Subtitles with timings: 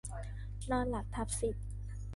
[0.71, 1.65] นอนหลับทับสิทธิ์